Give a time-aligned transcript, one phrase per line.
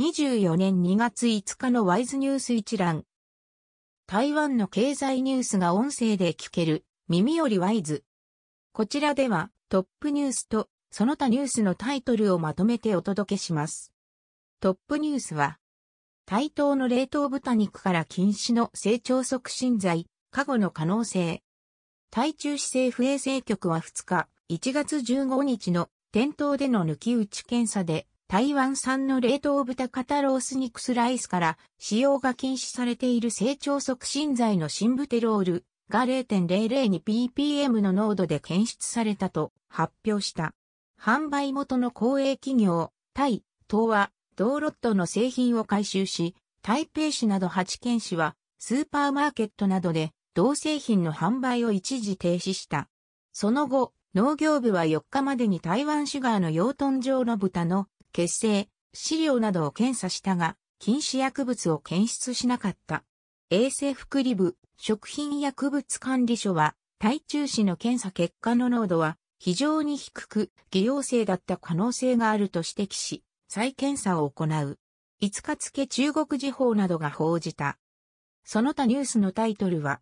[0.00, 3.04] 24年2月5日のワイズニュース一覧。
[4.06, 8.02] 台湾の経済ニュースが音声で聞ける耳よりワイズ。
[8.72, 13.92] こちらではトップニュースとその他ニュースのタイトルをまとめてお届けします。
[14.60, 15.58] トップニュースは、
[16.24, 21.42] 対等の冷凍豚肉から禁止の成長促進剤、過去の可能性。
[22.10, 40.54] 台中市政府衛生局は2日、1月15日の店頭での抜き打ち検査で台湾産の冷凍豚肩ロース肉スライスから使用が禁止されている成長促進剤のシンブテロールが 0.002ppm の濃度で検出されたと発表した。
[40.98, 52.88] 販売元の公営企業、タイ、東は、ドーロットの製品を回収し、台北市など8県市は、スーパーマーケットなどで、同製品の販売を一時停止した。
[53.34, 63.04] その後、農業部は4日までに台湾シュガーの養豚場の豚の血清、飼料などを検査したが、禁止薬物を検出しなかった。
[63.50, 74.78] 衛生福利部、食品薬物管理所は、体中市の検査結果の濃度は非常に低く、偽陽性だった可能性があると指摘し、再検査を行う。
[75.20, 77.78] 5日付中国時報などが報じた。
[78.44, 80.00] その他ニュースのタイトルは、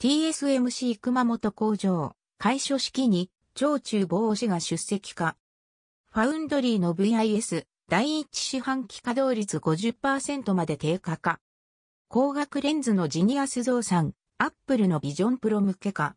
[0.00, 5.36] TSMC 熊本工場、開所式に、長中防止が出席か。
[6.10, 11.38] ファウンドリーの VIS 第一四半期稼働率50%まで低下か。
[12.10, 16.16] 光学レンズのジニアス増産、アップルのビジョンプロ向けか。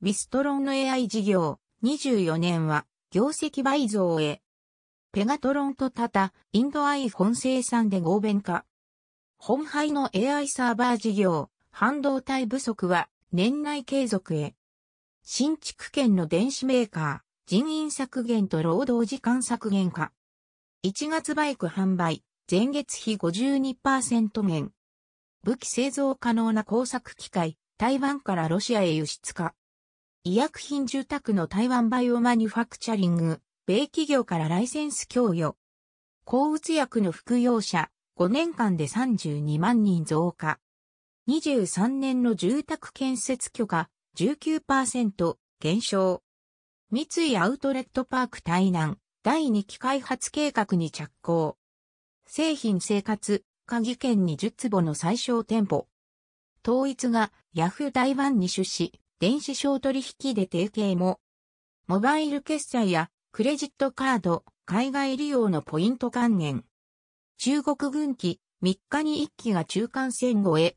[0.00, 4.42] ウィストロンの AI 事業、24年は業績倍増へ。
[5.12, 8.64] ペガトロンとタタ、インドアイ本生産で合弁化。
[9.38, 14.56] 本廃の AI サーバー事業、半導体不足は年内継続へ。
[15.22, 20.12] 新築県の電子メーカー、人員削減と労働時間削減化。
[20.84, 24.70] 1月バイク販売、前月比52%減。
[25.42, 29.54] 武器製造可能な工作機械、台湾からロシアへ輸出化。
[30.22, 35.56] 医薬品住宅の台湾バイオマニュファクチャリング、米企業からライセンス供与。
[36.24, 40.60] 抗うつ薬の服用者、5年間で32万人増加。
[41.28, 46.22] 23年の住宅建設許可、19%減少。
[46.94, 51.56] 三井アウトレットパーク台南第2期開発計画に着工。
[52.26, 55.88] 製品生活、鍵県に10坪の最小店舗。
[56.62, 61.18] 統一がヤフー台湾に出資、電子商取引で提携も。
[61.86, 66.62] モバイル決済やクレジットカード、海外利用のポイント還元。
[67.38, 70.76] 中国軍機、3日に1機が中間線越え。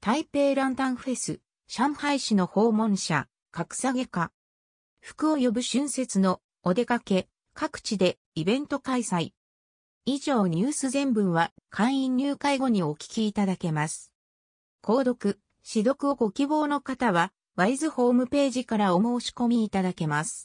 [0.00, 4.32] 台北ランタンフェス、上海市の訪問者、格下げか。
[5.06, 9.32] 福を呼ぶ春節のお出かけ、各地でイベント開催。
[10.06, 14.14] 以上ニュース全文は会員入会後にお聞きいただけます。
[14.82, 20.42] 購読、指読をご希望の方は、ワイズホームページからお申し込みいただけます。